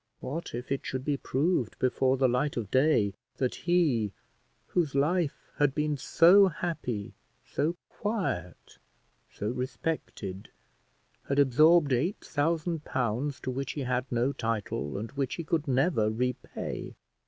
What 0.19 0.55
if 0.55 0.71
it 0.71 0.83
should 0.83 1.05
be 1.05 1.15
proved 1.15 1.77
before 1.77 2.17
the 2.17 2.27
light 2.27 2.57
of 2.57 2.71
day 2.71 3.13
that 3.37 3.53
he, 3.53 4.13
whose 4.69 4.95
life 4.95 5.47
had 5.59 5.75
been 5.75 5.95
so 5.95 6.47
happy, 6.47 7.13
so 7.45 7.75
quiet, 7.87 8.79
so 9.29 9.49
respected, 9.51 10.49
had 11.29 11.37
absorbed 11.37 11.93
eight 11.93 12.17
thousand 12.21 12.83
pounds 12.83 13.39
to 13.41 13.51
which 13.51 13.73
he 13.73 13.81
had 13.81 14.11
no 14.11 14.33
title, 14.33 14.97
and 14.97 15.11
which 15.11 15.35
he 15.35 15.43
could 15.43 15.67
never 15.67 16.09
repay? 16.09 16.95